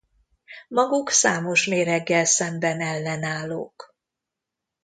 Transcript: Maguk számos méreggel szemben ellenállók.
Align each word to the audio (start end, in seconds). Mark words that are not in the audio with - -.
Maguk 0.67 1.09
számos 1.09 1.65
méreggel 1.65 2.25
szemben 2.25 2.79
ellenállók. 2.81 3.95